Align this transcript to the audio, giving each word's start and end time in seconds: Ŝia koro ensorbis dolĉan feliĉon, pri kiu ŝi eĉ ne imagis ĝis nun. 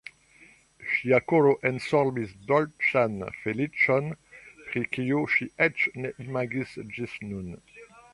Ŝia 0.91 1.17
koro 1.31 1.49
ensorbis 1.69 2.31
dolĉan 2.51 3.19
feliĉon, 3.41 4.09
pri 4.71 4.83
kiu 4.97 5.21
ŝi 5.35 5.47
eĉ 5.67 5.85
ne 6.03 6.13
imagis 6.25 6.73
ĝis 6.97 7.15
nun. 7.27 7.53